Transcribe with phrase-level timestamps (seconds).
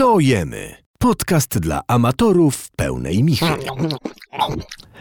[0.00, 0.74] Co jemy?
[0.98, 3.46] Podcast dla amatorów pełnej michy.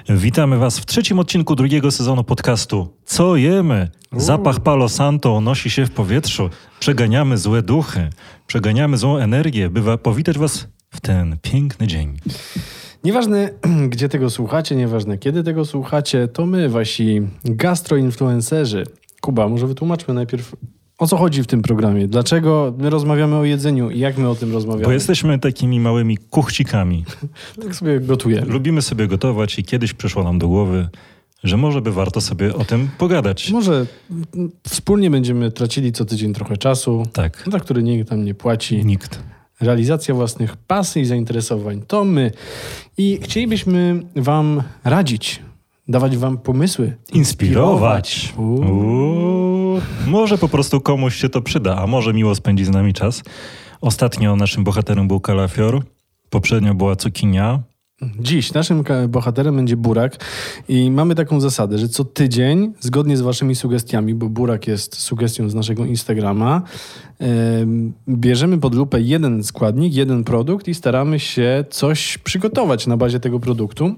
[0.10, 2.88] Witamy Was w trzecim odcinku drugiego sezonu podcastu.
[3.06, 3.90] Co jemy?
[4.12, 6.50] Zapach Palo Santo nosi się w powietrzu.
[6.80, 8.10] Przeganiamy złe duchy,
[8.48, 12.18] przeganiamy złą energię, bywa powitać Was w ten piękny dzień.
[13.04, 13.50] Nieważne,
[13.92, 18.84] gdzie tego słuchacie, nieważne, kiedy tego słuchacie, to my, wasi gastroinfluencerzy.
[19.22, 20.56] Kuba, może wytłumaczmy najpierw,
[21.00, 22.08] o co chodzi w tym programie.
[22.08, 24.86] Dlaczego my rozmawiamy o jedzeniu i jak my o tym rozmawiamy?
[24.86, 27.06] Bo jesteśmy takimi małymi kuchcikami.
[27.64, 28.48] Tak sobie gotujemy.
[28.52, 30.90] Lubimy sobie gotować i kiedyś przyszło nam do głowy,
[31.44, 33.52] że może by warto sobie o tym pogadać.
[33.52, 33.86] Może
[34.68, 37.44] wspólnie będziemy tracili co tydzień trochę czasu, Tak.
[37.52, 38.86] za który nikt nam nie płaci.
[38.86, 39.20] Nikt.
[39.62, 42.32] Realizacja własnych pasji i zainteresowań to my.
[42.98, 45.40] I chcielibyśmy wam radzić,
[45.88, 46.98] dawać wam pomysły.
[47.14, 48.34] Inspirować.
[48.38, 48.62] Uuu.
[48.62, 49.49] Uuu.
[50.08, 53.24] Może po prostu komuś się to przyda, a może miło spędzi z nami czas.
[53.82, 55.84] Ostatnio naszym bohaterem był kalafior,
[56.30, 57.60] poprzednio była cukinia.
[58.20, 60.26] Dziś naszym bohaterem będzie Burak
[60.70, 65.50] i mamy taką zasadę, że co tydzień, zgodnie z waszymi sugestiami, bo Burak jest sugestią
[65.50, 66.62] z naszego Instagrama,
[67.20, 73.20] em, bierzemy pod lupę jeden składnik, jeden produkt i staramy się coś przygotować na bazie
[73.20, 73.96] tego produktu.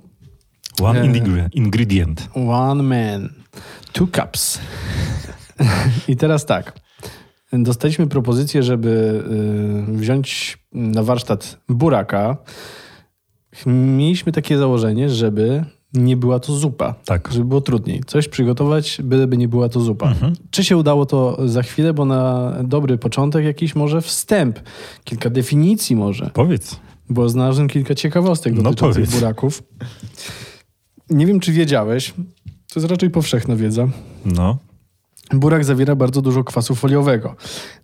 [0.84, 1.06] One E.
[1.08, 2.30] ingre- ingredient.
[2.34, 3.30] One man,
[3.94, 4.60] two cups.
[6.08, 6.80] I teraz tak.
[7.54, 9.24] Dostaliśmy propozycję, żeby
[9.90, 12.38] y, wziąć na warsztat buraka.
[13.66, 16.96] Mieliśmy takie założenie, żeby nie była to zupa.
[17.06, 17.30] Tak.
[17.32, 18.02] Żeby było trudniej.
[18.08, 20.08] Coś przygotować, byleby nie była to zupa.
[20.08, 20.34] Mhm.
[20.52, 24.60] Czy się udało to za chwilę, bo na dobry początek jakiś może wstęp,
[25.04, 26.80] kilka definicji może, Powiedz.
[27.10, 29.20] bo znalazłem kilka ciekawostek No dotyczących powiedz.
[29.20, 29.64] buraków.
[31.10, 32.14] Nie wiem, czy wiedziałeś,
[32.74, 33.88] to jest raczej powszechna wiedza.
[34.26, 34.58] No.
[35.34, 37.36] Burak zawiera bardzo dużo kwasu foliowego.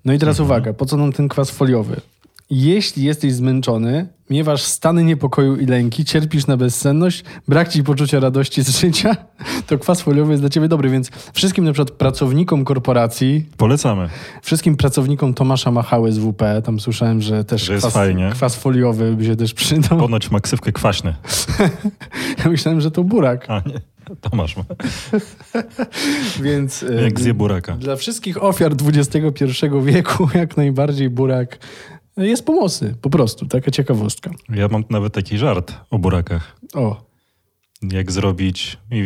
[0.05, 2.01] No i teraz uwaga, po co nam ten kwas foliowy?
[2.49, 8.63] Jeśli jesteś zmęczony, miewasz stany niepokoju i lęki, cierpisz na bezsenność, brak ci poczucia radości
[8.63, 9.15] z życia,
[9.67, 10.89] to kwas foliowy jest dla ciebie dobry.
[10.89, 14.09] Więc wszystkim na przykład pracownikom korporacji, Polecamy.
[14.41, 17.97] wszystkim pracownikom Tomasza Machały z WP, tam słyszałem, że też Że kwas,
[18.31, 19.99] kwas foliowy by się też przydał.
[19.99, 21.15] Ponoć ma ksywkę kwaśny.
[22.43, 23.45] Ja myślałem, że to burak.
[23.49, 23.81] A nie,
[24.21, 24.63] Tomasz ma.
[26.43, 27.73] Więc e, Jak zje buraka.
[27.73, 29.45] Dla wszystkich ofiar XXI
[29.83, 31.57] wieku jak najbardziej burak
[32.17, 34.31] jest pomocny, po prostu, taka ciekawostka.
[34.49, 36.55] Ja mam nawet taki żart o burakach.
[36.73, 37.05] O,
[37.81, 38.77] Jak zrobić...
[38.91, 39.03] I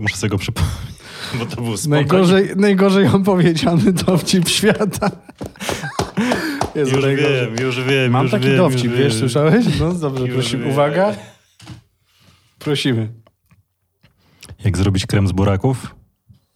[0.00, 0.74] muszę sobie go przypomnieć.
[1.38, 5.10] Bo to był najgorzej, najgorzej opowiedziany dowcip świata.
[6.74, 7.46] Jest Już najgorzej.
[7.46, 9.18] wiem, już wiem, Mam już taki wiem, dowcip, wiesz, wiem.
[9.20, 9.66] słyszałeś?
[9.80, 10.66] No dobrze, Już prosimy.
[10.66, 11.14] Uwaga.
[12.58, 13.08] Prosimy.
[14.64, 15.94] Jak zrobić krem z buraków?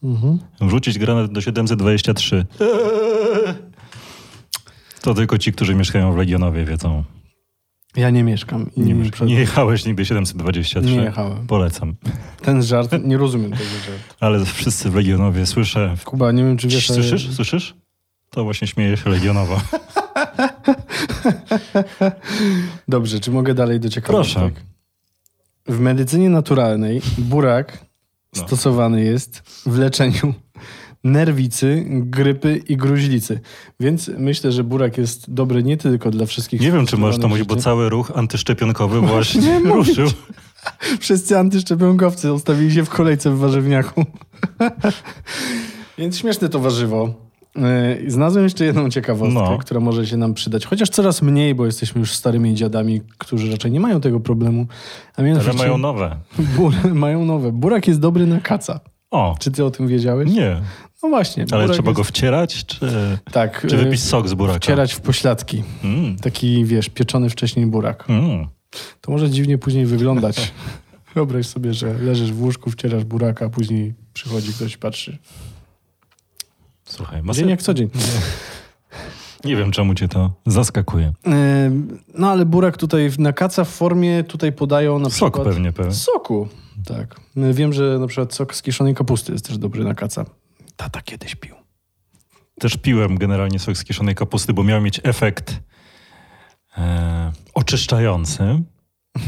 [0.03, 0.39] Mhm.
[0.61, 2.47] Wrzucić granat do 723.
[5.01, 7.05] To tylko ci, którzy mieszkają w Legionowie wiedzą.
[7.97, 8.71] Ja nie mieszkam.
[8.77, 8.95] Nie,
[9.27, 10.81] nie, jechałeś nigdy 723?
[10.97, 11.47] Nie jechałem.
[11.47, 11.95] Polecam.
[12.43, 14.15] Ten żart, nie rozumiem tego żartu.
[14.21, 15.95] Ale wszyscy w Legionowie słyszę.
[16.05, 16.91] Kuba, nie wiem, czy wiesz...
[16.91, 17.35] ale- Słyszysz?
[17.35, 17.75] Słyszysz?
[18.31, 19.61] To właśnie śmieje się Legionowa.
[22.89, 24.35] Dobrze, czy mogę dalej do ciekawostek?
[24.55, 24.61] Proszę.
[25.69, 27.88] W medycynie naturalnej burak
[28.37, 28.47] No.
[28.47, 30.35] stosowany jest w leczeniu
[31.05, 33.41] nerwicy, grypy i gruźlicy.
[33.81, 36.61] Więc myślę, że burak jest dobry nie tylko dla wszystkich...
[36.61, 39.89] Nie wiem, czy możesz to mówić, bo cały ruch antyszczepionkowy właśnie mówić.
[39.99, 40.09] ruszył.
[41.01, 44.05] Wszyscy antyszczepionkowcy ustawili się w kolejce w warzywniaku.
[45.99, 47.28] Więc śmieszne to warzywo.
[47.57, 49.59] Yy, Znalazłem jeszcze jedną ciekawostkę, No.
[49.59, 50.67] która może się nam przydać.
[50.67, 54.67] Chociaż coraz mniej, bo jesteśmy już starymi dziadami, którzy raczej nie mają tego problemu.
[54.71, 56.17] A Ale mianowicie mają nowe.
[56.57, 57.53] bur- mają nowe.
[57.53, 58.81] Burak jest dobry na kaca.
[59.11, 60.31] O, Czy ty o tym wiedziałeś?
[60.31, 60.61] nie.
[61.03, 61.47] No właśnie.
[61.51, 61.97] Ale trzeba jest...
[61.97, 62.79] go wcierać, czy,
[63.33, 63.67] Tak.
[63.69, 64.59] czy yy, wypić sok z buraka?
[64.59, 65.63] Wcierać w pośladki.
[65.85, 68.05] Mm, Taki, wiesz, pieczony wcześniej burak.
[68.09, 68.47] mm.
[69.01, 70.53] To może dziwnie później wyglądać.
[71.15, 75.19] Wyobraź sobie, że leżysz w łóżku, wcierasz buraka, a później przychodzi ktoś i patrzy.
[76.89, 77.43] Słuchaj, Dzień masy...
[77.43, 77.91] jak co dzień.
[79.45, 81.13] nie wiem, czemu cię to zaskakuje.
[82.15, 85.49] No ale burak tutaj na kaca w formie tutaj podają na Sok przykład...
[85.55, 85.95] pewnie pełen.
[85.95, 86.49] Soku,
[86.87, 87.21] tak.
[87.53, 90.25] Wiem, że na przykład sok z kiszonej kapusty jest też dobry na kaca.
[90.77, 91.55] Tata kiedyś pił.
[92.61, 95.61] Też piłem generalnie sok z kiszonej kapusty, bo miał mieć efekt
[96.79, 98.63] e, oczyszczający.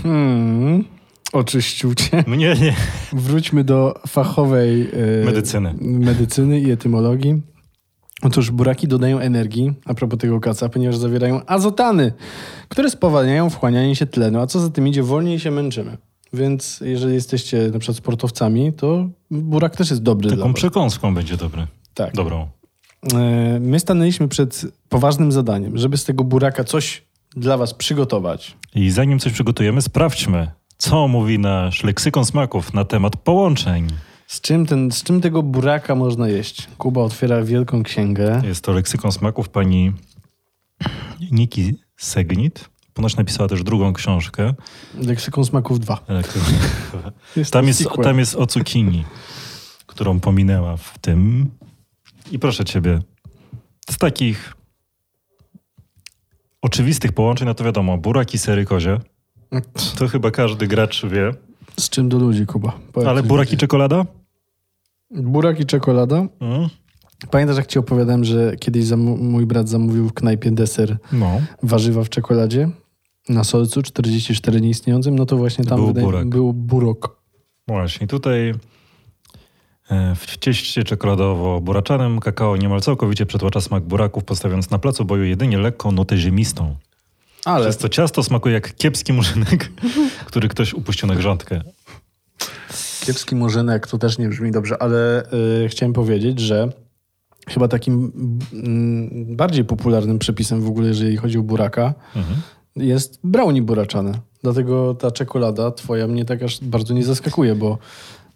[0.03, 0.85] Hmm.
[1.33, 2.25] Oczyścił cię.
[2.27, 2.75] Mnie nie.
[3.12, 4.83] Wróćmy do fachowej
[5.23, 5.75] e, Medycyny.
[5.81, 7.43] medycyny i etymologii.
[8.23, 12.13] Otóż buraki dodają energii, a propos tego kaca, ponieważ zawierają azotany,
[12.69, 15.97] które spowalniają wchłanianie się tlenu, a co za tym idzie, wolniej się męczymy.
[16.33, 20.57] Więc jeżeli jesteście na przykład sportowcami, to burak też jest dobry dla Taką was.
[20.57, 21.67] przekąską będzie dobry.
[21.95, 22.15] Tak.
[22.15, 22.49] Dobrą.
[23.15, 27.03] E, My stanęliśmy przed poważnym zadaniem, żeby z tego buraka coś
[27.37, 28.57] dla Was przygotować.
[28.75, 33.87] I zanim coś przygotujemy, sprawdźmy, co mówi nasz leksykon smaków na temat połączeń.
[34.31, 36.69] Z czym, ten, z czym tego buraka można jeść?
[36.79, 38.43] Kuba otwiera wielką księgę.
[38.44, 39.93] Jest to leksykon smaków pani
[41.31, 42.69] Niki Segnit.
[42.94, 44.55] Ponoć napisała też drugą książkę.
[44.94, 45.99] Leksykon smaków 2.
[47.37, 49.05] Jest Tam jest, tam jest o cukinii,
[49.87, 51.50] którą pominęła w tym.
[52.33, 53.00] I proszę ciebie,
[53.91, 54.55] z takich
[56.62, 59.00] oczywistych połączeń, no to wiadomo, burak i sery kozie.
[59.99, 61.35] To chyba każdy gracz wie.
[61.76, 62.73] Z czym do ludzi, Kuba?
[63.06, 64.20] Ale burak i czekolada?
[65.11, 66.17] Burak i czekolada.
[66.41, 66.69] Mm.
[67.31, 71.41] Pamiętasz, jak ci opowiadałem, że kiedyś mój brat zamówił w knajpie deser No.
[71.62, 72.69] warzywa w czekoladzie
[73.29, 75.17] na solcu 44 nieistniejącym?
[75.17, 76.29] No to właśnie tam Był wydaje- burak.
[76.29, 77.21] był burok.
[77.69, 78.55] Właśnie, tutaj
[79.91, 85.59] e, w cieście czekoladowo-buraczanym kakao niemal całkowicie przetłacza smak buraków, postawiając na placu boju jedynie
[85.59, 86.77] lekką nutę ziemistą.
[87.45, 89.71] Ale Przez to ciasto smakuje jak kiepski murzynek,
[90.27, 91.61] który ktoś upuścił na grządkę.
[93.00, 95.23] Kiepski murzynek to też nie brzmi dobrze, ale
[95.64, 96.69] y, chciałem powiedzieć, że
[97.49, 98.12] chyba takim
[98.52, 102.41] mm, bardziej popularnym przepisem w ogóle, jeżeli chodzi o buraka, Mhm.
[102.76, 104.12] jest brownie buraczane.
[104.43, 107.79] Dlatego ta czekolada twoja mnie tak aż bardzo nie zaskakuje, bo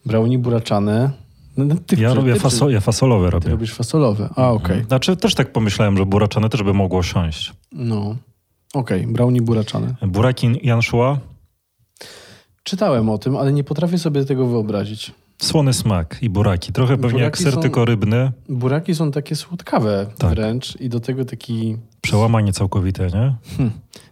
[0.07, 1.11] brownie buraczane...
[1.57, 3.49] No, no, ty, Ja ty, robię ty, faso, ja fasolowe Ty robię.
[3.51, 4.29] robisz fasolowe.
[4.37, 4.85] A, okej.
[4.85, 7.53] Znaczy też tak pomyślałem, że buraczane też by mogło siąść.
[7.73, 8.17] No.
[8.75, 9.95] Okej, brownie buraczane.
[10.03, 11.19] Burakin Janszua,
[12.65, 15.13] Czytałem o tym, ale nie potrafię sobie tego wyobrazić.
[15.43, 16.73] słony smak i buraki.
[16.73, 18.33] Trochę pewnie jak Buraki ser, są- tylko rybny.
[18.49, 20.31] Buraki są takie słodkawe Tak.
[20.31, 21.77] wręcz i do tego taki...
[22.01, 23.35] Przełamanie całkowite, nie?
[23.57, 23.71] Hmm.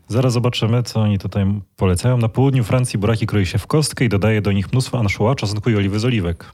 [0.08, 1.46] Zaraz zobaczymy, co oni tutaj
[1.76, 2.18] polecają.
[2.18, 5.70] Na południu Francji buraki kroi się w kostkę i dodaje do nich mnóstwo anchois, czosnku
[5.70, 6.52] i oliwy z oliwek.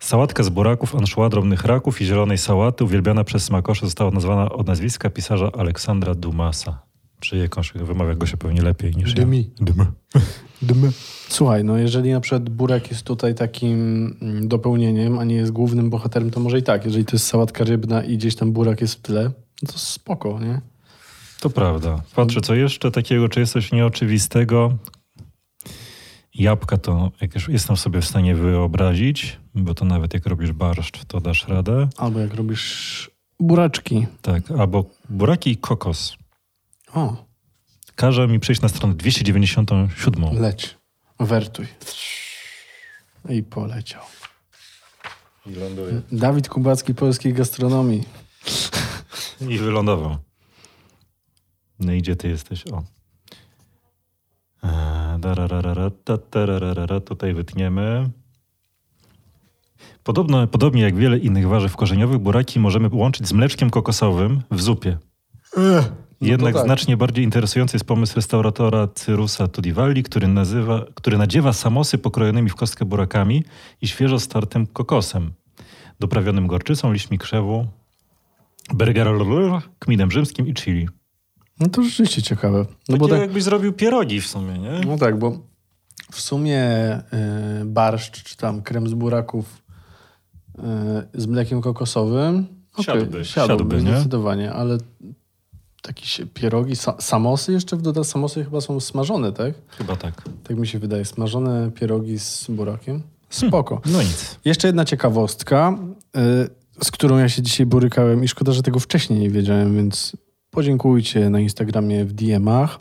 [0.00, 4.66] Sałatka z buraków, anchois, drobnych raków i zielonej sałaty uwielbiana przez smakosze została nazwana od
[4.66, 6.78] nazwiska pisarza Aleksandra Dumasa.
[7.24, 9.50] Czy jakąś wymawia go się pewnie lepiej niż Demi.
[9.58, 9.64] ja.
[9.64, 9.84] Demi.
[10.62, 10.92] Dm.
[11.28, 13.78] Słuchaj, no jeżeli na przykład burak jest tutaj takim
[14.22, 16.84] mm, dopełnieniem, a nie jest głównym bohaterem, to może i tak.
[16.84, 19.30] Jeżeli to jest sałatka rybna i gdzieś tam burak jest w tle,
[19.62, 20.60] no to spoko, nie?
[21.40, 22.02] To prawda.
[22.14, 24.78] Patrzę, co jeszcze takiego, czy jest coś nieoczywistego.
[26.34, 31.04] Jabłka to jak już jestem sobie w stanie wyobrazić, bo to nawet jak robisz barszcz,
[31.04, 31.88] to dasz radę.
[31.96, 33.10] Albo jak robisz
[33.40, 34.06] buraczki.
[34.22, 36.16] Tak, albo buraki i kokos.
[36.94, 37.24] O,
[37.94, 40.24] Każe mi przejść na stronę 297.
[40.38, 40.76] leć.
[41.20, 41.66] Wertuj.
[43.28, 44.02] I poleciał.
[45.46, 46.02] I ląduje.
[46.12, 48.04] Dawid Kubacki polskiej gastronomii.
[49.48, 50.16] I wylądował.
[51.78, 52.64] No i gdzie ty jesteś?
[52.66, 52.82] O.
[57.00, 58.10] Tutaj wytniemy.
[60.02, 64.98] Podobno, podobnie jak wiele innych warzyw korzeniowych, buraki możemy łączyć z mleczkiem kokosowym w zupie.
[66.20, 66.64] Jednak tak.
[66.64, 72.54] znacznie bardziej interesujący jest pomysł restauratora Cyrusa Tudivalli, który, nazywa, który nadziewa samosy pokrojonymi w
[72.54, 73.44] kostkę burakami
[73.80, 75.32] i świeżo startym kokosem,
[76.00, 77.66] doprawionym gorczycą, liśćmi krzewu,
[78.74, 80.88] bergerolur, kminem rzymskim i chili.
[81.60, 82.58] No to rzeczywiście ciekawe.
[82.58, 84.80] No No bo tak, jakbyś zrobił pierogi w sumie, nie?
[84.86, 85.38] no tak, bo
[86.12, 86.62] w sumie
[87.62, 89.62] y, barszcz czy tam krem z buraków
[90.58, 90.62] y,
[91.14, 93.90] z mlekiem kokosowym okej, Siadłby, siadłby, siadłby, nie?
[93.90, 94.78] zdecydowanie, ale
[95.86, 99.54] takie się, pierogi, sa, samosy jeszcze w dodatku, samosy chyba są smażone, tak?
[99.68, 100.22] Chyba tak.
[100.44, 103.02] Tak mi się wydaje, smażone pierogi z burakiem.
[103.30, 103.80] Spoko.
[103.92, 104.38] No nic.
[104.44, 105.78] Jeszcze jedna ciekawostka,
[106.16, 110.16] y, z którą ja się dzisiaj borykałem i szkoda, że tego wcześniej nie wiedziałem, więc
[110.50, 112.78] podziękujcie na Instagramie w DM-ach.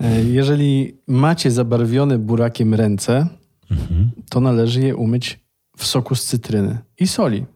[0.00, 3.26] Y, Jeżeli macie zabarwione burakiem ręce,
[3.70, 4.10] Mhm.
[4.30, 5.40] to należy je umyć
[5.76, 7.46] w soku z cytryny i soli.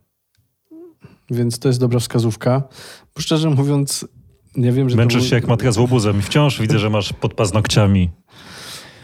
[1.31, 2.63] Więc to jest dobra wskazówka.
[3.15, 4.07] Bo szczerze mówiąc,
[4.57, 7.35] nie wiem, Męczysz był- się jak matka z łobuzem i wciąż widzę, że masz pod
[7.35, 8.11] paznokciami.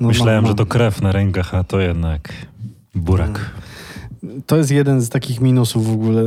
[0.00, 0.68] No, Myślałem, mam, że to mam.
[0.68, 2.32] krew na rękach, a to jednak
[2.94, 3.50] burak.
[4.46, 6.22] To jest jeden z takich minusów w ogóle.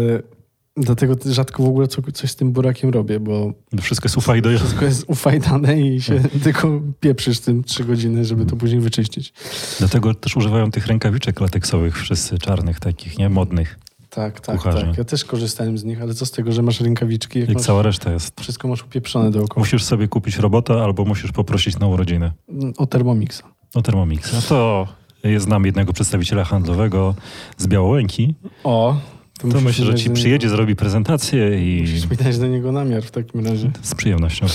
[0.77, 4.49] Dlatego rzadko w ogóle co, coś z tym burakiem robię, bo Wszystko jest ufaj do
[4.57, 9.33] wszystko jest ufajdane i się tylko pieprzysz tym trzy godziny, żeby to później wyczyścić.
[9.79, 13.29] Dlatego też używają tych rękawiczek lateksowych, wszyscy czarnych takich, nie?
[13.29, 13.79] Modnych.
[14.09, 14.85] Tak, tak, Kucharze.
[14.87, 14.97] tak.
[14.97, 17.65] Ja też korzystałem z nich, ale co z tego, że masz rękawiczki, jak Jak masz,
[17.65, 18.41] cała reszta jest.
[18.41, 19.59] wszystko masz upieprzone dookoła.
[19.61, 22.31] Musisz sobie kupić robota albo musisz poprosić na urodziny.
[22.77, 23.43] O Thermomixa.
[23.75, 24.33] O Thermomix.
[24.35, 24.87] A to
[25.23, 27.15] jest znam jednego przedstawiciela handlowego
[27.57, 28.35] z Białołęki.
[28.63, 28.97] O,
[29.39, 32.71] To musisz myślę, że ci przyjedzie, niego- zrobi prezentację i Musisz mi dać do niego
[32.71, 33.71] namiar w takim razie.
[33.81, 34.45] z przyjemnością.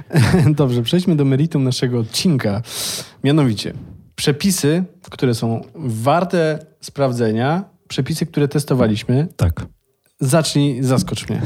[0.50, 2.62] Dobrze, przejdźmy do meritum naszego odcinka.
[3.24, 3.72] Mianowicie,
[4.14, 9.28] przepisy, które są warte sprawdzenia, przepisy, które testowaliśmy.
[9.36, 9.66] Tak.
[10.20, 11.42] Zacznij, zaskocz mnie.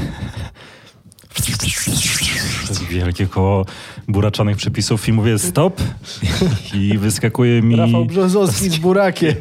[2.91, 3.67] Wielkie koło
[4.09, 5.83] buraczanych przepisów i mówię stop
[6.75, 7.77] i wyskakuje mi...
[7.77, 9.35] Rafał Brzozowski z burakiem.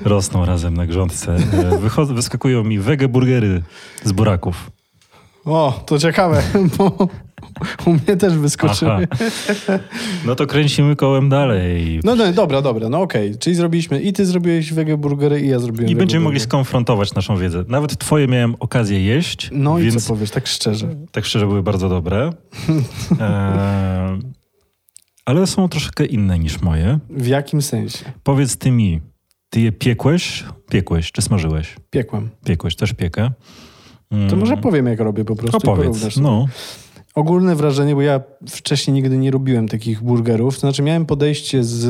[0.00, 1.36] Rosną razem na grządce.
[1.72, 3.62] E, Wychodzą, wyskakują mi wege burgery
[4.04, 4.70] z buraków.
[5.44, 6.42] O, to ciekawe,
[6.78, 7.08] bo
[7.86, 8.90] u mnie też wyskoczyły.
[9.10, 9.78] Aha.
[10.26, 12.00] No to kręcimy kołem dalej.
[12.04, 13.38] No, no dobra, dobra, no okej.
[13.38, 17.36] Czyli zrobiliśmy i ty zrobiłeś wege burgery i ja zrobiłem I będziemy mogli skonfrontować naszą
[17.36, 17.64] wiedzę.
[17.68, 20.88] Nawet twoje miałem okazję jeść, No i co powiesz, tak szczerze.
[21.12, 22.30] tak szczerze były bardzo dobre.
[23.20, 24.18] E,
[25.24, 26.98] ale są troszkę inne niż moje.
[27.10, 28.04] W jakim sensie?
[28.22, 29.00] Powiedz ty mi,
[29.50, 30.44] ty je piekłeś?
[30.70, 31.76] Piekłeś czy smażyłeś?
[31.90, 32.30] Piekłem.
[32.44, 33.30] Piekłeś, też piekę.
[34.10, 34.30] Mm.
[34.30, 35.56] To może powiem, jak robię po prostu.
[35.56, 36.16] Opowiedz.
[36.16, 36.46] No,
[37.18, 40.54] Ogólne wrażenie, bo ja wcześniej nigdy nie robiłem takich burgerów.
[40.54, 41.84] To znaczy miałem podejście z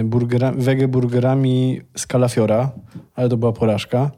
[0.00, 2.72] y, burgera, wege burgerami z kalafiora,
[3.14, 4.10] ale to była porażka,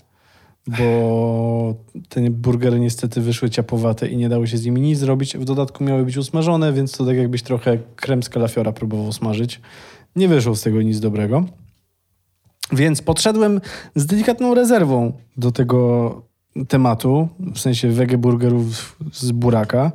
[0.66, 1.75] bo
[2.09, 5.37] te burgery niestety wyszły ciapowate i nie dało się z nimi nic zrobić.
[5.37, 9.61] W dodatku miały być usmażone, więc to tak jakbyś trochę krem z kalafiora próbował smażyć.
[10.16, 11.45] Nie wyszło z tego nic dobrego.
[12.73, 13.61] Więc podszedłem
[13.95, 16.25] z delikatną rezerwą do tego
[16.68, 19.92] tematu, w sensie wege burgerów z buraka.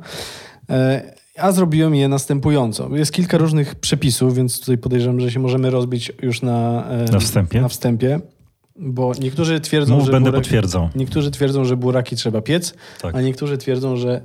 [0.70, 2.96] E, A zrobiłem je następująco.
[2.96, 7.18] Jest kilka różnych przepisów, więc tutaj podejrzewam, że się możemy rozbić już na, e, Na
[7.18, 7.60] wstępie?
[7.60, 8.20] Na wstępie
[8.76, 10.88] bo niektórzy twierdzą, mów, że będę buraki, potwierdzał.
[10.94, 13.14] niektórzy twierdzą, że buraki trzeba piec, Tak.
[13.14, 14.20] a niektórzy twierdzą, że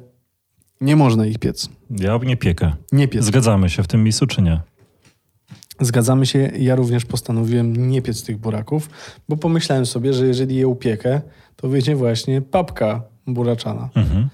[0.81, 1.69] nie można ich piec.
[1.89, 2.71] Ja nie piekę.
[2.91, 3.23] Nie piec.
[3.23, 4.61] Zgadzamy się w tym miejscu, czy nie?
[5.81, 8.89] Zgadzamy się, ja również postanowiłem nie piec tych buraków,
[9.29, 11.21] bo pomyślałem sobie, że jeżeli je upiekę,
[11.55, 13.89] to wyjdzie właśnie papka buraczana.
[13.95, 14.29] Mhm.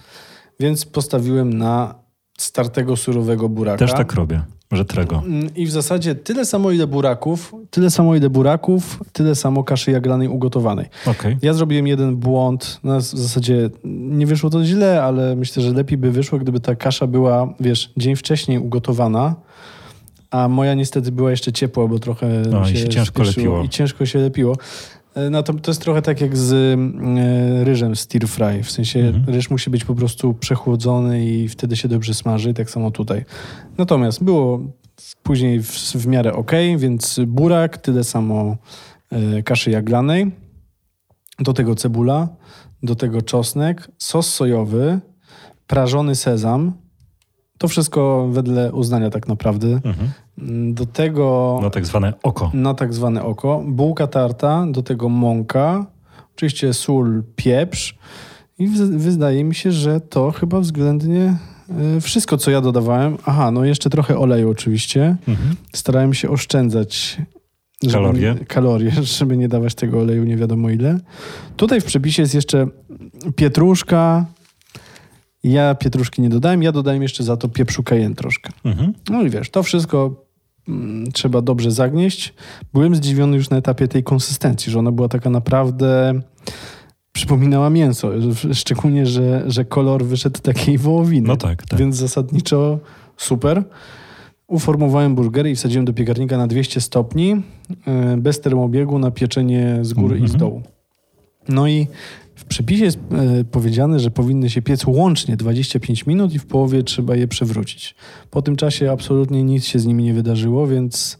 [0.59, 1.95] Więc postawiłem na
[2.37, 3.77] startego surowego buraka.
[3.77, 5.23] Też tak robię, że trego.
[5.25, 9.91] Mm, I w zasadzie tyle samo ile buraków, tyle samo ile buraków, tyle samo kaszy
[9.91, 10.85] jaglanej ugotowanej.
[11.05, 11.37] Okej.
[11.41, 15.97] Ja zrobiłem jeden błąd, no w zasadzie nie wyszło to źle, ale myślę, że lepiej
[15.97, 19.35] by wyszło, gdyby ta kasza była, wiesz, dzień wcześniej ugotowana,
[20.33, 23.63] a moja niestety była jeszcze ciepła, bo trochę No, i się, się ciężko lepiło.
[23.63, 24.55] I ciężko się lepiło.
[25.15, 28.99] E, No to, to jest trochę tak jak z e, ryżem stir fry, w sensie
[28.99, 29.35] Mhm.
[29.35, 33.25] ryż musi być po prostu przechłodzony i wtedy się dobrze smaży, tak samo tutaj.
[33.77, 34.59] Natomiast było
[35.23, 38.57] później w, w miarę ok, więc burak, tyle samo
[39.11, 40.31] e, kaszy jaglanej,
[41.39, 42.27] do tego cebula,
[42.83, 44.99] do tego czosnek, sos sojowy,
[45.67, 46.73] prażony sezam.
[47.57, 49.67] To wszystko wedle uznania tak naprawdę.
[49.67, 50.11] Mhm.
[50.73, 52.51] Do tego No tak zwane oko.
[52.53, 55.85] na tak zwane oko, bułka tarta, do tego mąka,
[56.35, 57.95] oczywiście sól, pieprz
[58.59, 61.37] i wydaje mi się, że to chyba względnie
[61.97, 63.17] y, wszystko, co ja dodawałem.
[63.25, 65.15] Aha, no jeszcze trochę oleju oczywiście.
[65.27, 65.55] Mhm.
[65.73, 67.17] Starałem się oszczędzać
[67.83, 68.35] żeby Kalorie.
[68.47, 70.99] Kalorie, żeby nie dawać tego oleju nie wiadomo ile.
[71.57, 72.67] Tutaj w przepisie jest jeszcze
[73.35, 74.25] pietruszka.
[75.43, 78.49] Ja pietruszki nie dodałem, ja dodałem jeszcze za to pieprzu cayenne troszkę.
[78.65, 78.93] Mhm.
[79.09, 80.25] No i wiesz, to wszystko
[80.67, 82.33] mm, trzeba dobrze zagnieść.
[82.73, 86.13] Byłem zdziwiony już na etapie tej konsystencji, że ona była taka naprawdę
[87.11, 88.11] przypominała mięso.
[88.53, 91.27] Szczególnie, że, że kolor wyszedł takiej wołowiny.
[91.27, 91.79] No tak, tak.
[91.79, 92.79] Więc zasadniczo
[93.17, 93.63] super.
[94.47, 97.41] Uformowałem burgery i wsadziłem do piekarnika na 200 stopni,
[97.87, 100.39] e, bez termobiegu, na pieczenie z góry i z Mhm.
[100.39, 100.61] dołu.
[101.49, 101.87] No i
[102.43, 106.83] w przepisie jest e, powiedziane, że powinny się piec łącznie 25 minut i w połowie
[106.83, 107.95] trzeba je przewrócić.
[108.31, 111.17] Po tym czasie absolutnie nic się z nimi nie wydarzyło, więc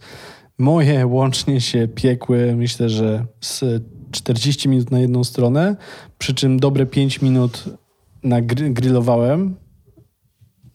[0.58, 5.76] moje łącznie się piekły, myślę, że z 40 minut na jedną stronę,
[6.18, 7.64] przy czym dobre 5 minut
[8.24, 9.56] na grillowałem,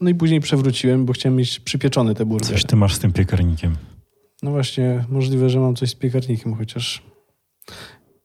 [0.01, 2.53] no i później przewróciłem, bo chciałem mieć przypieczone te burgery.
[2.53, 3.75] Coś ty masz z tym piekarnikiem.
[4.43, 7.03] No właśnie, możliwe, że mam coś z piekarnikiem, chociaż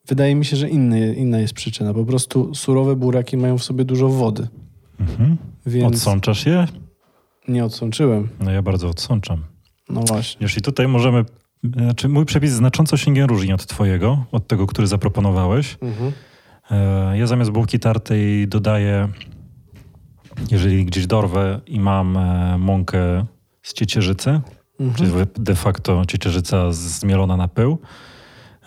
[0.07, 1.95] wydaje mi się, że inny, inna jest przyczyna.
[1.95, 4.49] Po prostu surowe buraki mają w sobie dużo wody,
[5.01, 5.37] Mhm.
[5.67, 6.67] więc Odsączasz je?
[7.49, 8.29] nie odsączyłem.
[8.41, 9.45] No ja bardzo odsączam.
[9.89, 10.39] No właśnie.
[10.45, 11.25] Jeśli tutaj możemy...
[11.77, 15.79] Znaczy mój przepis znacząco się nie różni od twojego, od tego, który zaproponowałeś.
[16.71, 19.09] E, Ja zamiast bułki tartej dodaję,
[20.51, 23.27] jeżeli gdzieś dorwę i mam e, mąkę
[23.63, 24.41] z ciecierzycy,
[24.81, 24.95] Mhm.
[24.95, 27.79] czyli de facto ciecierzyca zmielona na pył,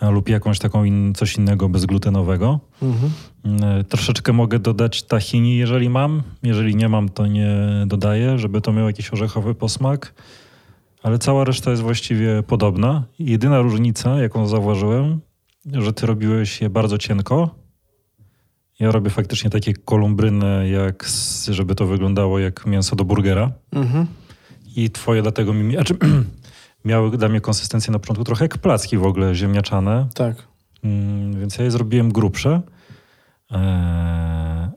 [0.00, 2.60] lub jakąś taką in, coś innego bezglutenowego.
[2.82, 3.12] Mhm.
[3.62, 6.22] E, Troszeczkę mogę dodać tahini, jeżeli mam.
[6.42, 10.14] Jeżeli nie mam, to nie dodaję, żeby to miał jakiś orzechowy posmak.
[11.02, 13.04] Ale cała reszta jest właściwie podobna.
[13.18, 15.20] Jedyna różnica, jaką zauważyłem,
[15.72, 17.54] że ty robiłeś je bardzo cienko.
[18.80, 21.08] Ja robię faktycznie takie kolumbryny, jak,
[21.48, 23.52] żeby to wyglądało jak mięso do burgera.
[23.72, 24.06] Mhm.
[24.76, 25.94] I twoje dlatego mi, znaczy,
[26.84, 30.08] miały dla mnie konsystencję na początku trochę jak placki w ogóle ziemniaczane.
[30.14, 30.48] Tak.
[30.84, 32.62] Mm, więc ja je zrobiłem grubsze.
[33.50, 34.68] Eee,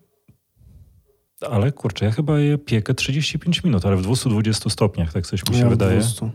[1.50, 5.55] Ale kurczę, ja chyba je piekę 35 minut, ale w 220 stopniach, tak coś mi
[5.55, 6.00] się Ja wydaje.
[6.00, 6.31] 200.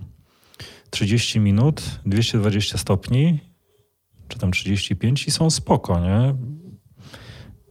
[0.90, 3.40] 30 minut, 220 stopni,
[4.28, 6.35] czy tam 35 i są spoko, nie?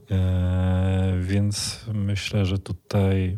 [0.10, 3.38] Eee, więc myślę, że tutaj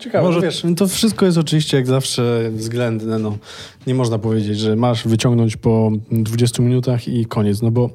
[0.00, 3.18] Ciekawe, Może- wiesz, to wszystko jest oczywiście jak zawsze względne.
[3.18, 3.38] No.
[3.86, 7.90] Nie można powiedzieć, że masz wyciągnąć po 20 minutach i koniec, no bo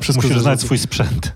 [0.00, 1.32] wszystko musisz znać swój sprzęt.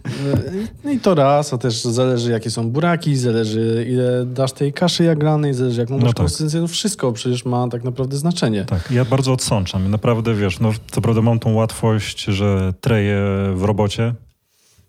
[0.85, 5.05] No i to raz, a też zależy jakie są buraki, zależy ile dasz tej kaszy
[5.05, 6.17] jaglanej, zależy jaką masz No tak.
[6.17, 8.65] konsystencję, no wszystko przecież ma tak naprawdę znaczenie.
[8.65, 9.91] Tak, ja bardzo odsączam.
[9.91, 13.23] Naprawdę, wiesz, no co prawda mam tą łatwość, że treję
[13.55, 14.15] w robocie,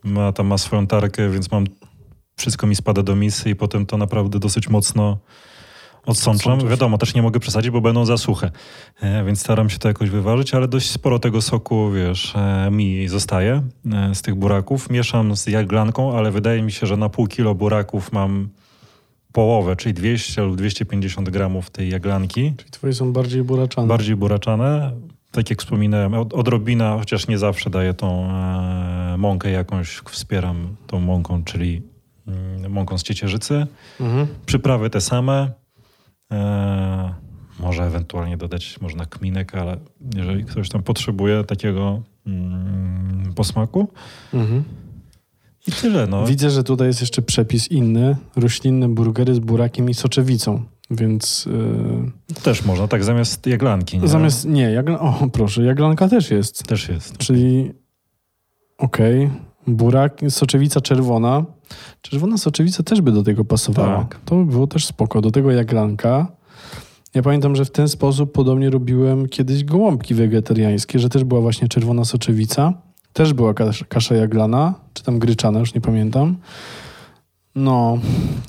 [0.04, 1.66] ma, tam ma swoją tarkę, więc mam,
[2.36, 5.18] wszystko mi spada do misy i potem to naprawdę dosyć mocno
[6.06, 6.68] odsączam.
[6.68, 8.52] Wiadomo, też nie mogę przesadzić, bo będą za suche,
[9.02, 13.08] e, więc staram się to jakoś wyważyć, ale dość sporo tego soku, wiesz, e, mi
[13.08, 13.62] zostaje
[13.94, 14.90] e, z tych buraków.
[14.90, 18.50] Mieszam z jaglanką, ale wydaje mi się, że na pół kilo buraków mam
[19.32, 23.88] połowę, czyli 200 lub 250 gramów tej jaglanki Czyli twoje są bardziej buraczane.
[23.88, 24.92] bardziej buraczane.
[25.32, 31.00] Tak jak wspominałem, od, odrobina, chociaż nie zawsze daję tą e, mąkę jakąś, wspieram tą
[31.00, 31.82] mąką, czyli
[32.70, 33.68] mąką z ciecierzycy.
[34.00, 34.28] Mhm.
[34.46, 35.52] Przyprawy te same.
[36.32, 37.14] E,
[37.60, 39.78] może ewentualnie dodać można kminek, ale
[40.16, 43.88] jeżeli ktoś tam potrzebuje takiego mm, posmaku.
[44.34, 44.64] Mhm.
[45.68, 46.26] I tyle, no.
[46.26, 48.16] Widzę, że tutaj jest jeszcze przepis inny.
[48.36, 50.64] Roślinne burgery z burakiem i soczewicą.
[50.92, 51.46] Więc
[52.26, 54.00] yy, Też można, tak zamiast jaglanki.
[54.00, 54.08] Nie?
[54.08, 54.46] zamiast.
[54.46, 55.00] Nie, jagla...
[55.00, 56.64] o proszę, jaglanka też jest.
[56.64, 57.18] Też jest.
[57.18, 57.72] Czyli
[58.78, 59.30] okej,
[59.68, 61.46] burak, soczewica czerwona.
[62.02, 63.98] Czerwona soczewica też by do tego pasowała.
[63.98, 64.20] Tak.
[64.26, 65.22] To by było też spoko.
[65.22, 66.28] Do tego jaglanka.
[67.14, 71.68] Ja pamiętam, że w ten sposób podobnie robiłem kiedyś gołąbki wegetariańskie, że też była właśnie
[71.68, 72.74] czerwona soczewica.
[73.14, 76.38] Też była kasza, kasza jaglana, czy tam gryczana, już nie pamiętam.
[77.56, 77.98] No,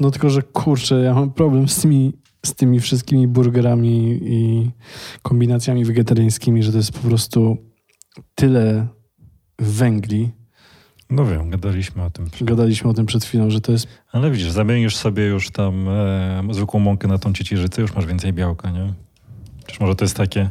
[0.01, 2.13] no tylko, że kurczę, ja mam problem z tymi,
[2.47, 4.71] z tymi wszystkimi burgerami i
[5.23, 7.57] kombinacjami wegetariańskimi, że to jest po prostu
[8.35, 8.87] tyle
[9.59, 10.29] węgli.
[11.11, 12.31] No wiem, gadaliśmy o tym.
[12.41, 16.43] Gadaliśmy o tym przed chwilą, że to jest Ale widzisz, zamienisz sobie już tam e,
[16.51, 18.93] zwykłą mąkę na tą ciecierzycę, już masz więcej białka, nie?
[19.67, 20.51] Czyż może to jest takie,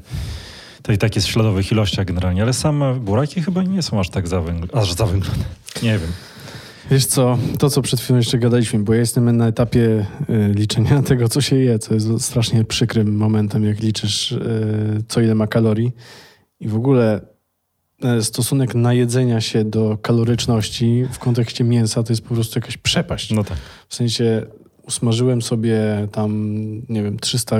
[0.81, 4.27] to i takie w śladowych ilościach generalnie, ale same buraki chyba nie są aż tak
[4.27, 4.81] zawęglone.
[4.81, 5.43] Aż zawęglone.
[5.83, 6.11] Nie wiem.
[6.91, 11.01] Wiesz co, to co przed chwilą jeszcze gadaliśmy, bo ja jestem na etapie y, liczenia
[11.11, 15.47] tego, co się je, co jest strasznie przykrym momentem, jak liczysz, y, co ile ma
[15.47, 15.91] kalorii.
[16.59, 17.32] I w ogóle
[18.21, 23.31] stosunek najedzenia się do kaloryczności w kontekście mięsa to jest po prostu jakaś przepaść.
[23.31, 23.57] No tak.
[23.89, 24.45] W sensie
[24.87, 26.57] usmażyłem sobie tam,
[26.89, 27.57] nie wiem, 300,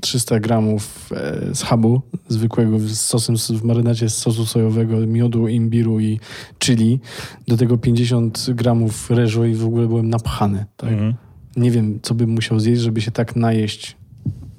[0.00, 6.20] 300 gramów e, schabu zwykłego z sosem w marynacie z sosu sojowego, miodu, imbiru i
[6.58, 7.00] chili.
[7.48, 10.66] Do tego 50 gramów ryżu i w ogóle byłem napchany.
[10.76, 10.90] Tak?
[10.90, 11.14] Mhm.
[11.56, 13.96] Nie wiem, co bym musiał zjeść, żeby się tak najeść,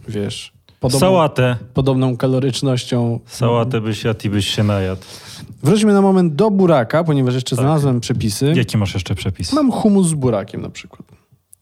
[0.07, 1.57] wiesz, podobną, Sałatę.
[1.73, 3.19] podobną kalorycznością.
[3.25, 5.01] Sałatę byś jadł i byś się najadł.
[5.63, 7.65] Wróćmy na moment do buraka, ponieważ jeszcze Tak.
[7.65, 8.53] znalazłem przepisy.
[8.55, 9.53] Jaki masz jeszcze przepis?
[9.53, 11.01] Mam humus z burakiem na przykład.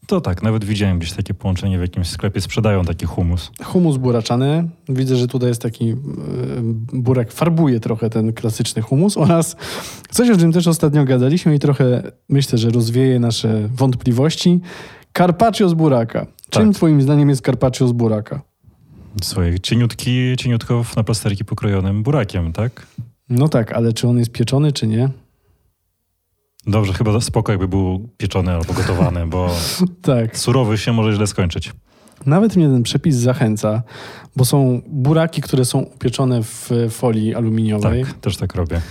[0.08, 3.52] To tak, nawet widziałem gdzieś takie połączenie w jakimś sklepie, sprzedają taki humus.
[3.64, 4.70] Humus buraczany.
[4.90, 5.96] Widzę, że tutaj jest taki e,
[6.94, 9.56] burak, farbuje trochę ten klasyczny humus oraz
[10.12, 14.60] coś, o czym też ostatnio gadaliśmy i trochę myślę, że rozwieje nasze wątpliwości.
[15.18, 16.26] Carpaccio z buraka.
[16.50, 16.76] Czym Tak.
[16.76, 18.42] twoim zdaniem jest carpaccio z buraka?
[19.24, 22.88] Słuchaj, cieniutki, cieniutko na plasterki pokrojonym burakiem, tak?
[23.30, 25.10] No tak, ale czy on jest pieczony, czy nie?
[26.68, 29.50] Dobrze, chyba spoko jakby był pieczony albo gotowany, bo
[30.02, 30.38] Tak.
[30.38, 31.74] surowy się może źle skończyć.
[32.26, 33.84] Nawet mnie ten przepis zachęca,
[34.36, 38.04] bo są buraki, które są upieczone w folii aluminiowej.
[38.06, 38.82] Tak, też tak robię.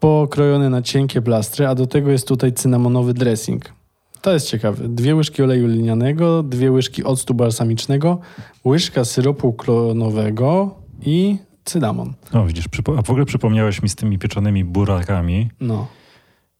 [0.00, 3.72] pokrojone na cienkie plastry, a do tego jest tutaj cynamonowy dressing.
[4.22, 4.88] To jest ciekawe.
[4.88, 8.18] Dwie łyżki oleju linianego, dwie łyżki octu balsamicznego,
[8.64, 12.14] łyżka syropu klonowego i cynamon.
[12.32, 12.64] No widzisz,
[12.98, 15.50] a w ogóle przypomniałeś mi z tymi pieczonymi burakami.
[15.60, 15.86] No.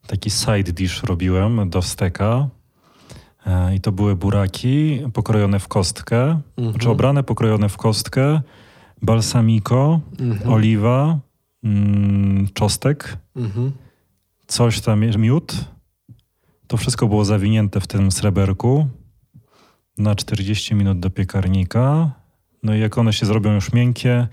[0.07, 2.49] Taki side dish robiłem do steka.
[3.47, 6.21] E, I to były buraki pokrojone w kostkę,
[6.57, 6.71] Mhm.
[6.73, 8.41] znaczy obrane, pokrojone w kostkę,
[9.03, 10.53] balsamico, Mhm.
[10.53, 11.19] oliwa,
[11.65, 13.73] mm, czostek, Mhm.
[14.47, 15.55] coś tam, miód.
[16.69, 18.87] To wszystko było zawinięte w tym sreberku
[19.99, 22.11] na 40 minut do piekarnika.
[22.63, 24.29] No i jak one się zrobią już miękkie,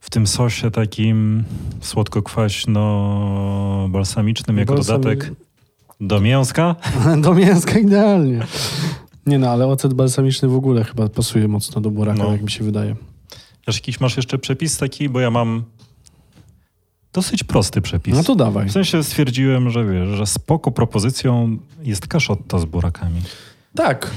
[0.00, 1.44] w tym sosie takim
[1.80, 5.32] słodko-kwaśno-balsamicznym jako Balsami- dodatek
[6.00, 6.76] do mięska.
[7.22, 8.46] Do mięska idealnie.
[9.26, 12.32] Nie no, ale ocet balsamiczny w ogóle chyba pasuje mocno do buraka, No.
[12.32, 12.96] jak mi się wydaje.
[13.66, 15.08] Jakiś masz jeszcze przepis taki?
[15.08, 15.64] Bo ja mam
[17.16, 18.14] dosyć prosty przepis.
[18.16, 18.68] No to dawaj.
[18.68, 23.20] W sensie stwierdziłem, że wiesz, że spoko propozycją jest kaszotto z burakami.
[23.74, 24.10] Tak.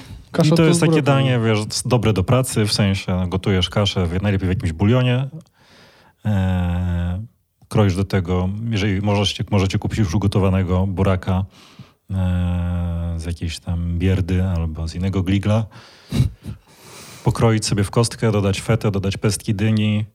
[0.43, 4.21] I to jest takie danie, wiesz, dobre do pracy, w sensie no, gotujesz kaszę, w-
[4.21, 5.27] najlepiej w jakimś bulionie.
[6.25, 7.23] E,
[7.69, 11.45] kroisz do tego, jeżeli możecie, możecie kupić już ugotowanego buraka
[12.11, 15.65] e, z jakiejś tam bierdy albo z innego gligla.
[17.23, 20.05] Pokroić sobie w kostkę, dodać fetę, dodać pestki dyni,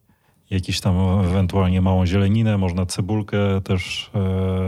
[0.51, 4.11] jakiś tam ewentualnie małą zieleninę, można cebulkę też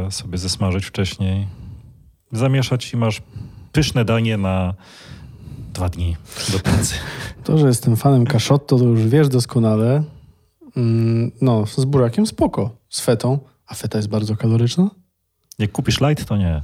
[0.06, 1.46] e, sobie zesmażyć wcześniej.
[2.32, 3.22] Zamieszać i masz
[3.72, 4.74] pyszne danie na
[5.74, 6.16] dwa dni
[6.52, 6.94] do pracy.
[7.44, 10.02] To, że jestem fanem kaszotto, to już wiesz doskonale.
[10.76, 12.70] Mm, No, z burakiem spoko.
[12.88, 13.38] Z fetą.
[13.66, 14.90] A feta jest bardzo kaloryczna?
[15.58, 16.62] Jak kupisz light, to nie.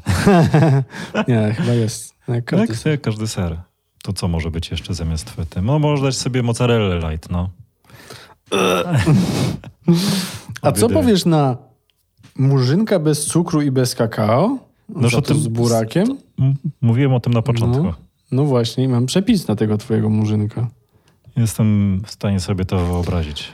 [1.29, 2.14] Nie, chyba jest.
[2.29, 3.61] Jak każdy Jak, jak każdy ser.
[4.03, 5.62] To co może być jeszcze zamiast fety?
[5.62, 7.51] No możesz dać sobie mozzarellę light, no.
[10.62, 11.56] A co powiesz na
[12.38, 14.58] murzynka bez cukru i bez kakao?
[14.88, 16.18] No, Za to tym- z burakiem?
[16.80, 17.82] Mówiłem o tym na początku.
[17.82, 17.94] No.
[18.32, 20.68] No właśnie, mam przepis na tego twojego murzynka.
[21.36, 23.52] Jestem w stanie sobie to wyobrazić.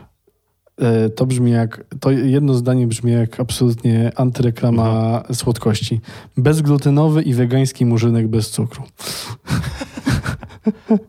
[0.80, 5.34] E, To brzmi jak, to jedno zdanie brzmi jak absolutnie antyreklama Mhm.
[5.34, 6.00] słodkości.
[6.36, 8.82] Bezglutenowy i wegański murzynek bez cukru.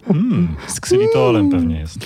[0.09, 1.99] Mm, z ksylitolem pewnie jest.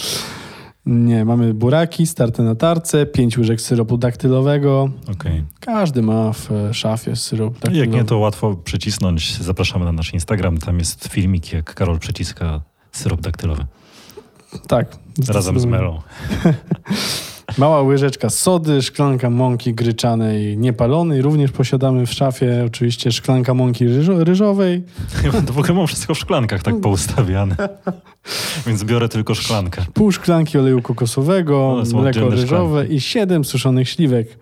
[0.86, 4.90] Nie, mamy buraki, starte na tarce, pięć łyżek syropu daktylowego.
[5.12, 5.44] Okej.
[5.60, 7.78] Każdy ma w e, szafie syrop daktylowy.
[7.78, 9.38] Jak nie, to łatwo przycisnąć.
[9.38, 10.58] Zapraszamy na nasz Instagram.
[10.58, 13.66] Tam jest filmik, jak Karol przyciska syrop daktylowy.
[14.68, 14.98] Tak.
[15.28, 16.02] Razem z melą.
[17.58, 21.22] Mała łyżeczka sody, szklanka mąki gryczanej niepalonej.
[21.22, 24.84] Również posiadamy w szafie oczywiście szklanka mąki ryżo- ryżowej.
[25.48, 27.56] To w ogóle mam wszystko w szklankach tak poustawiane.
[28.68, 29.86] Więc biorę tylko szklankę.
[29.94, 32.96] pół szklanki oleju kokosowego, są mleko ryżowe szklanki.
[32.96, 34.38] i siedem suszonych śliwek.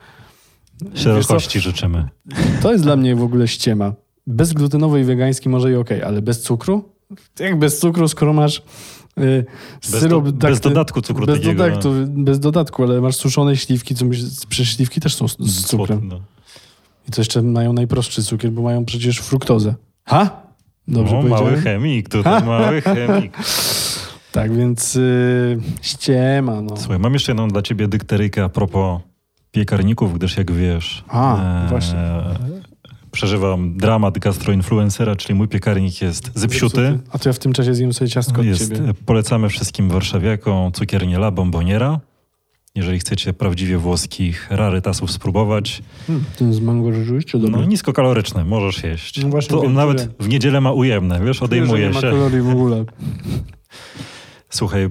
[0.94, 2.08] Szerokości życzymy.
[2.62, 3.94] To jest dla mnie w ogóle ściema.
[4.28, 6.90] Bezglutenowy i wegański może i okej, ale bez cukru?
[7.40, 8.64] Jak bez cukru, skoro masz
[9.92, 10.26] Bez, syrop...
[10.26, 11.64] do, bez dakty- dodatku cukru bez takiego.
[11.64, 14.06] dodatku, bez dodatku, ale masz suszone śliwki, co
[14.50, 16.00] przecież śliwki też są z, z cukrem.
[16.00, 16.20] Słod- no.
[17.08, 19.76] I to jeszcze mają najprostszy cukier, bo mają przecież fruktozę.
[20.06, 20.30] Ha?
[20.88, 21.46] Dobrze o, powiedziałem?
[21.52, 23.38] mały chemik, tutaj mały chemik.
[24.32, 26.78] Tak, więc y, ściema, no.
[26.78, 29.02] Słuchaj, mam jeszcze jedną dla ciebie dykteryjkę a propos
[29.52, 32.00] piekarników, gdyż jak wiesz, A, właśnie.
[33.12, 37.00] Przeżywam dramat gastroinfluencera, czyli mój piekarnik jest zepsuty.
[37.12, 38.90] A to ja w tym czasie zjem sobie ciastko od Jest, ciebie.
[38.90, 42.00] e, polecamy wszystkim warszawiakom cukiernię La Bomboniera.
[42.76, 47.58] Jeżeli chcecie prawdziwie włoskich rarytasów spróbować, Hmm, ten z mango rzeczywiście dobry.
[47.62, 49.24] no niskokaloryczne, możesz jeść.
[49.24, 52.10] No właśnie to nawet w niedzielę ma ujemne, wiesz, Czuję, odejmuje nie ma się.
[52.10, 52.86] kalorii w ogóle.
[54.50, 54.90] Słuchaj,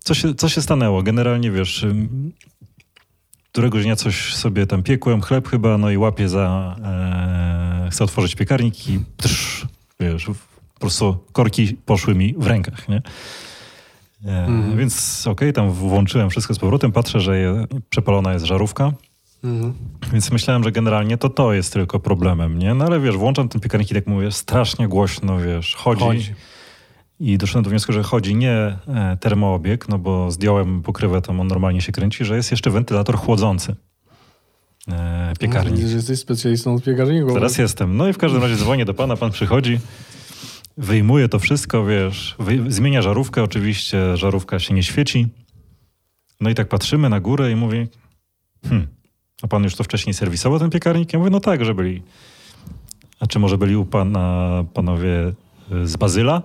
[0.00, 1.02] co się, co się stanęło?
[1.02, 1.86] Generalnie wiesz,
[3.52, 6.76] któregoś dnia coś sobie tam piekłem, chleb chyba, no i łapię za...
[6.84, 9.66] E, chcę otworzyć piekarnik i psz,
[10.00, 10.26] wiesz,
[10.74, 12.96] po prostu korki poszły mi w rękach, nie?
[12.96, 14.76] E, Mhm.
[14.78, 18.92] Więc okej, tam włączyłem wszystko z powrotem, patrzę, że je, przepalona jest żarówka,
[19.44, 19.74] Mhm.
[20.12, 22.74] więc myślałem, że generalnie to to jest tylko problemem, nie?
[22.74, 26.00] No ale wiesz, włączam ten piekarnik i tak mówię, strasznie głośno, wiesz, chodzi.
[26.04, 26.34] Chodzi.
[27.20, 31.46] I doszedłem do wniosku, że chodzi nie e, termoobieg, no bo zdjąłem pokrywę, tam on
[31.46, 33.76] normalnie się kręci, że jest jeszcze wentylator chłodzący.
[34.88, 35.74] E, piekarnik.
[35.74, 37.34] Widzę, że jesteś specjalistą od piekarników.
[37.34, 37.96] Teraz jestem.
[37.96, 39.78] No i w każdym razie dzwonię do pana, pan przychodzi,
[40.76, 45.28] wyjmuje to wszystko, wiesz, wyj- zmienia żarówkę, oczywiście żarówka się nie świeci.
[46.40, 47.86] No i tak patrzymy na górę i mówi,
[48.68, 48.86] hm,
[49.42, 51.12] a pan już to wcześniej serwisował ten piekarnik?
[51.12, 52.02] Ja mówię, no tak, że byli.
[53.20, 55.32] A czy może byli u pana panowie
[55.84, 56.42] z Bazyla?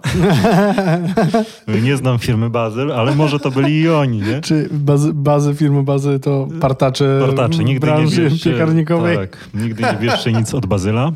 [1.83, 4.41] Nie znam firmy Bazyl, ale może to byli i oni, nie?
[4.41, 9.17] Czy bazy, bazy firmy bazy to partacze, Partacze, nigdy nie branży bierzcie, piekarnikowej?
[9.17, 11.11] Tak, nigdy nie bierzcie nic od Bazyla.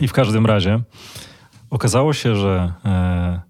[0.00, 0.80] I w każdym razie
[1.70, 3.40] okazało się, że e,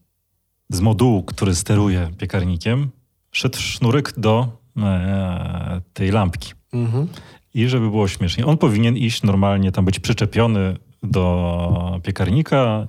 [0.71, 2.91] z modułu, który steruje piekarnikiem,
[3.33, 6.53] szedł sznurek do e, tej lampki.
[6.73, 7.09] Mhm.
[7.55, 12.87] I żeby było śmiesznie, on powinien iść normalnie, tam być przyczepiony do piekarnika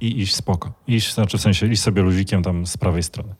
[0.00, 0.72] i iść spoko.
[0.86, 3.34] Iść, znaczy w sensie iść sobie luzikiem tam z prawej strony.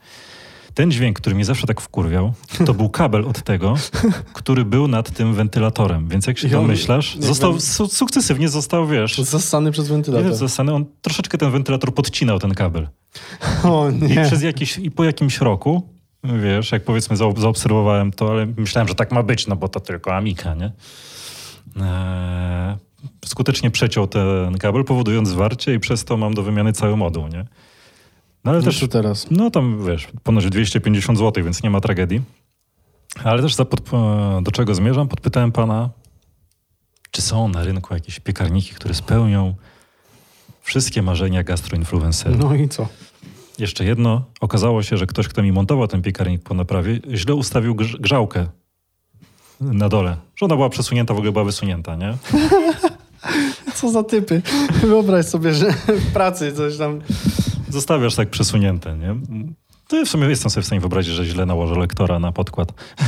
[0.74, 2.32] Ten dźwięk, który mnie zawsze tak wkurwiał,
[2.66, 3.74] to był kabel od tego,
[4.32, 6.08] który był nad tym wentylatorem.
[6.08, 10.30] Więc jak się I domyślasz, został, su sukcesywnie został, wiesz, Zasany przez wentylator.
[10.30, 12.88] nie zasany, on troszeczkę ten wentylator podcinał ten kabel.
[13.64, 14.24] O I, nie.
[14.24, 15.88] przez jakiś, I po jakimś roku,
[16.24, 19.80] wiesz, jak powiedzmy za, zaobserwowałem to, ale myślałem, że tak ma być, no bo to
[19.80, 20.72] tylko Amika, nie?
[21.76, 22.76] Eee,
[23.24, 27.46] skutecznie przeciął ten kabel, powodując zwarcie i przez to mam do wymiany cały moduł, nie?
[28.44, 29.26] No ale No też, teraz.
[29.30, 32.22] no tam wiesz, ponoć 250 zł, więc nie ma tragedii.
[33.24, 33.80] Ale też za pod,
[34.42, 35.08] do czego zmierzam?
[35.08, 35.90] Podpytałem pana,
[37.10, 39.54] czy są na rynku jakieś piekarniki, które spełnią
[40.62, 42.38] wszystkie marzenia gastroinfluencerów.
[42.40, 42.88] No i co?
[43.58, 44.24] Jeszcze jedno.
[44.40, 48.46] Okazało się, że ktoś, kto mi montował ten piekarnik po naprawie, źle ustawił grz- grzałkę
[49.60, 50.16] na dole.
[50.36, 52.16] Że ona była przesunięta, w ogóle była wysunięta, nie?
[53.74, 54.42] Co za typy?
[54.82, 57.00] Wyobraź sobie, że w pracy coś tam...
[57.68, 59.16] Zostawiasz tak przesunięte, nie?
[59.88, 62.72] To ja w sumie jestem sobie w stanie wyobrazić, że źle nałożę lektora na podkład.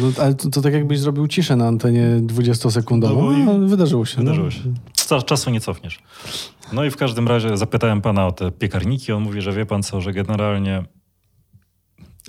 [0.00, 3.44] No, ale to, to tak jakbyś zrobił ciszę na antenie 20-sekundową.
[3.46, 4.16] No No, wydarzyło się.
[4.16, 4.50] Wydarzyło no.
[4.50, 5.22] się.
[5.22, 5.98] Czasu nie cofniesz.
[6.72, 9.12] No i w każdym razie zapytałem pana o te piekarniki.
[9.12, 10.84] On mówi, że wie pan co, że generalnie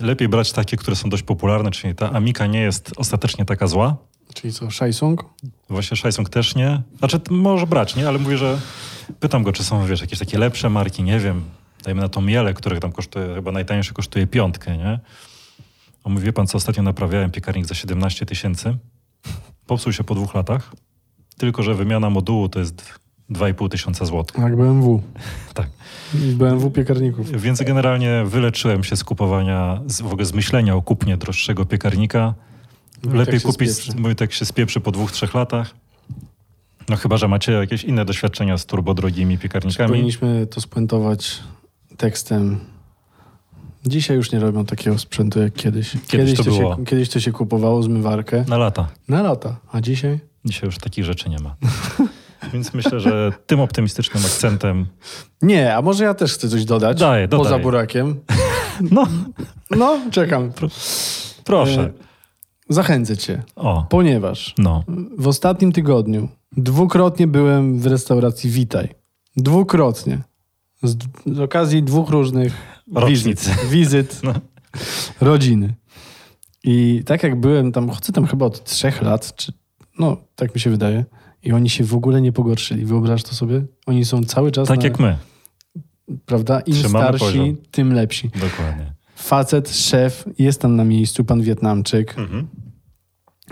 [0.00, 3.96] lepiej brać takie, które są dość popularne, czyli ta Amika nie jest ostatecznie taka zła.
[4.34, 5.24] Czyli co, Shysung?
[5.68, 6.82] Właśnie Shysung też nie.
[6.98, 8.08] Znaczy, może brać, nie?
[8.08, 8.58] Ale mówi, że
[9.20, 11.44] pytam go, czy są, wiesz, jakieś takie lepsze marki, nie wiem.
[11.84, 15.00] Dajmy na to miele, które tam kosztuje, chyba najtańsze kosztuje piątkę, nie?
[16.04, 18.76] On mówi, wie pan co, ostatnio naprawiałem piekarnik za 17 tysięcy.
[19.66, 20.72] Popsuł się po dwóch latach.
[21.38, 22.98] Tylko, że wymiana modułu to jest
[23.30, 24.38] 2,5 tysiąca złotych.
[24.38, 25.02] Jak BMW.
[25.54, 25.66] Tak.
[26.14, 27.30] BMW piekarników.
[27.42, 32.34] Więc generalnie wyleczyłem się z kupowania, z, w ogóle z myślenia o kupnie droższego piekarnika.
[33.12, 34.00] Lepiej się kupić, spieprzy.
[34.00, 35.74] mój tak się spieprzy po dwóch, trzech latach.
[36.88, 39.88] No chyba, że macie jakieś inne doświadczenia z turbodrogimi piekarnikami.
[39.88, 41.42] Powinniśmy to spuentować
[41.96, 42.60] tekstem.
[43.86, 45.96] Dzisiaj już nie robią takiego sprzętu jak kiedyś.
[46.08, 46.76] Kiedyś to się, było.
[46.76, 48.88] kiedyś to się kupowało zmywarkę Na lata.
[49.08, 50.20] na lata, a dzisiaj?
[50.44, 51.56] Dzisiaj już takich rzeczy nie ma.
[52.56, 54.86] Więc myślę, że tym optymistycznym akcentem.
[55.42, 56.98] Nie, a może ja też chcę coś dodać?
[57.00, 57.44] Daj, dodaj.
[57.44, 58.14] Poza burakiem.
[58.90, 59.06] No,
[59.70, 60.52] No, czekam.
[61.44, 61.80] proszę.
[61.80, 61.92] E,
[62.68, 64.84] Zachęcę cię, O, ponieważ no.
[65.18, 68.88] w ostatnim tygodniu dwukrotnie byłem w restauracji Witaj.
[69.36, 70.18] Dwukrotnie.
[70.82, 72.52] Z, z okazji dwóch różnych
[73.06, 74.32] wizyt, wizyt No.
[75.20, 75.74] rodziny.
[76.64, 79.52] I tak jak byłem tam, chodzę tam chyba od trzech lat, czy
[79.98, 81.04] no tak mi się wydaje,
[81.42, 82.84] i oni się w ogóle nie pogorszyli.
[82.84, 83.64] Wyobraź to sobie?
[83.86, 85.16] Oni są cały czas Tak na, jak my.
[86.26, 86.60] prawda?
[86.60, 87.56] Im Trzymamy starsi, poziom.
[87.70, 88.28] tym lepsi.
[88.40, 88.92] Dokładnie.
[89.16, 92.18] Facet, szef, jest tam na miejscu, pan Wietnamczyk.
[92.18, 92.46] Mhm.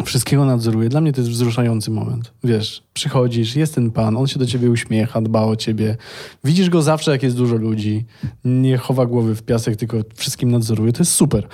[0.04, 0.88] Wszystkiego nadzoruje.
[0.88, 2.32] Dla mnie to jest wzruszający moment.
[2.44, 5.96] Wiesz, przychodzisz, jest ten pan, on się do ciebie uśmiecha, dba o ciebie.
[6.44, 8.04] Widzisz go zawsze, jak jest dużo ludzi.
[8.44, 10.92] Nie chowa głowy w piasek, tylko wszystkim nadzoruje.
[10.92, 11.48] To jest super.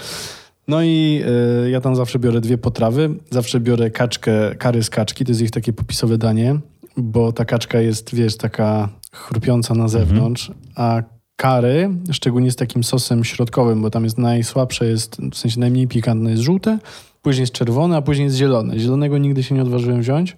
[0.70, 1.22] No i
[1.66, 3.14] y, ja tam zawsze biorę dwie potrawy.
[3.30, 6.58] Zawsze biorę kaczkę, kary z kaczki, to jest ich takie popisowe danie,
[6.96, 11.02] bo ta kaczka jest, wiesz, taka chrupiąca na zewnątrz, a
[11.36, 16.30] kary, szczególnie z takim sosem środkowym, bo tam jest najsłabsze, jest, w sensie najmniej pikantne
[16.30, 16.78] jest żółte,
[17.22, 18.78] później jest czerwone, a później jest zielone.
[18.78, 20.36] Zielonego nigdy się nie odważyłem wziąć,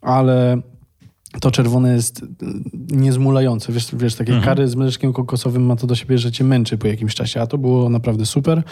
[0.00, 0.60] ale
[1.40, 3.72] to czerwone jest mm, niezmulające.
[3.72, 4.44] Wiesz, wiesz takie Mhm.
[4.54, 7.46] kary z mleczkiem kokosowym ma to do siebie, że cię męczy po jakimś czasie, a
[7.46, 8.62] to było naprawdę super.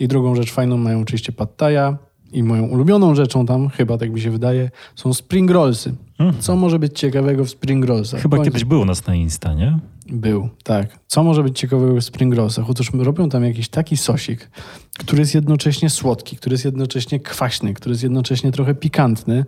[0.00, 1.96] I drugą rzecz fajną mają oczywiście pad thai'a
[2.32, 5.94] i moją ulubioną rzeczą tam, chyba tak mi się wydaje, są spring rollsy.
[6.18, 6.42] Mhm.
[6.42, 8.22] Co może być ciekawego w spring rollsach?
[8.22, 9.78] Chyba kiedyś był u nas na Insta, nie?
[10.06, 10.98] był, tak.
[11.06, 12.70] Co może być ciekawego w spring rollsach?
[12.70, 14.50] Otóż robią tam jakiś taki sosik,
[14.98, 19.44] który jest jednocześnie słodki, który jest jednocześnie kwaśny, który jest jednocześnie trochę pikantny.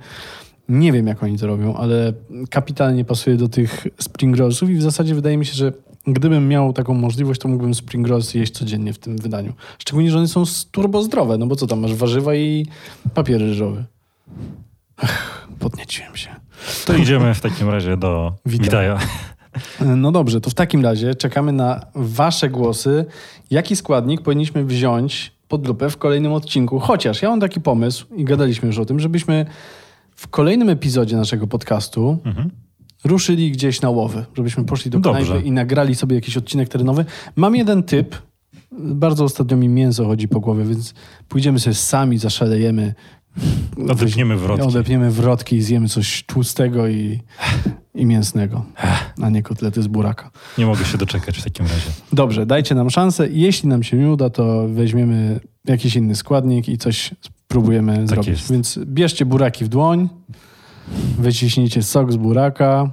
[0.68, 2.12] Nie wiem, jak oni to robią, ale
[2.50, 5.72] kapitalnie pasuje do tych spring rollsów i w zasadzie wydaje mi się, że
[6.06, 9.52] gdybym miał taką możliwość, to mógłbym spring rollsy jeść codziennie w tym wydaniu.
[9.78, 12.66] Szczególnie, że one są turbo zdrowe, no bo co tam, masz warzywa i
[13.14, 13.84] papier ryżowy.
[15.58, 16.30] Podnieciłem się.
[16.86, 18.64] To idziemy w takim razie do Witaj.
[18.64, 18.98] Witaja.
[19.80, 23.04] No dobrze, to w takim razie czekamy na Wasze głosy.
[23.50, 26.78] Jaki składnik powinniśmy wziąć pod lupę w kolejnym odcinku?
[26.78, 29.46] Chociaż ja mam taki pomysł i gadaliśmy już o tym, żebyśmy
[30.16, 32.50] w kolejnym epizodzie naszego podcastu Mhm.
[33.04, 37.04] ruszyli gdzieś na łowy, żebyśmy poszli do knajpy i nagrali sobie jakiś odcinek terenowy.
[37.36, 38.16] Mam jeden typ.
[38.78, 40.94] Bardzo ostatnio mi mięso chodzi po głowie, więc
[41.28, 42.94] pójdziemy sobie sami, zaszalejemy.
[43.88, 44.66] Odepniemy wrotki.
[44.66, 47.20] Odepniemy wrotki i zjemy coś tłustego i,
[47.94, 48.64] i mięsnego,
[49.22, 50.30] a nie kotlety z buraka.
[50.58, 51.90] Nie mogę się doczekać w takim razie.
[52.12, 53.28] Dobrze, dajcie nam szansę.
[53.30, 57.14] Jeśli nam się nie uda, to weźmiemy jakiś inny składnik i coś
[57.46, 58.28] spróbujemy zrobić.
[58.28, 58.52] jest.
[58.52, 60.08] Więc bierzcie buraki w dłoń,
[61.18, 62.90] wyciśnijcie sok z buraka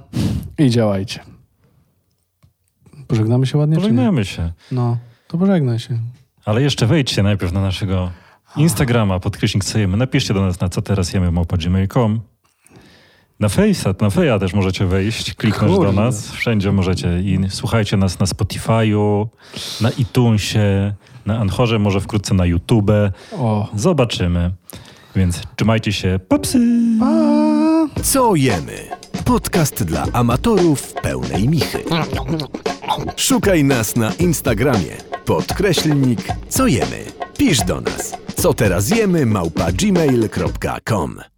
[0.58, 1.20] i działajcie.
[3.06, 3.76] Pożegnamy się ładnie?
[3.76, 4.52] Pożegnamy się.
[4.72, 4.96] No,
[5.28, 5.98] to pożegnaj się.
[6.44, 8.10] Ale jeszcze wejdźcie najpierw na naszego
[8.56, 9.96] Instagrama, podkreśnik co jemy.
[9.96, 12.20] Napiszcie do nas na co teraz jemy małpa.gmail.com.
[13.40, 15.92] Na Face'a, na Feja też możecie wejść, kliknąć Kurde.
[15.92, 16.30] do nas.
[16.30, 17.20] Wszędzie możecie.
[17.20, 19.26] I słuchajcie nas na Spotify'u,
[19.80, 20.94] na iTunesie,
[21.26, 22.90] na Anchorze, może wkrótce na YouTube.
[23.32, 24.50] O, Zobaczymy.
[25.16, 26.20] Więc trzymajcie się.
[26.28, 26.58] Popsy!
[27.00, 28.02] pa!
[28.02, 28.88] Co jemy?
[29.24, 31.84] Podcast dla amatorów pełnej michy.
[33.16, 34.96] Szukaj nas na Instagramie.
[35.24, 37.04] Podkreślnik Co jemy?
[37.38, 38.12] Pisz do nas.
[38.36, 41.33] Co teraz jemy małpa gmail.com